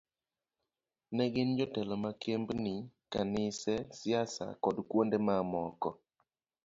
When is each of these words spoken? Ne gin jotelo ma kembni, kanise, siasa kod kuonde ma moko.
Ne 1.15 1.23
gin 1.33 1.49
jotelo 1.57 1.95
ma 2.03 2.11
kembni, 2.21 2.75
kanise, 3.13 3.73
siasa 3.97 4.45
kod 4.63 4.77
kuonde 4.89 5.17
ma 5.27 5.35
moko. 5.51 5.89